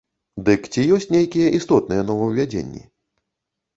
Дык 0.45 0.61
ці 0.73 0.85
ёсць 0.95 1.05
нейкія 1.15 1.53
істотныя 1.59 2.07
новаўвядзенні? 2.11 2.83